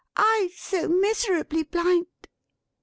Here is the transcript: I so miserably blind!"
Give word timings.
I 0.17 0.49
so 0.55 0.87
miserably 0.87 1.61
blind!" 1.61 2.07